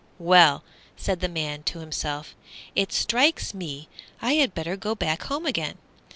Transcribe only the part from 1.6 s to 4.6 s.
to himself, "it strikes me I had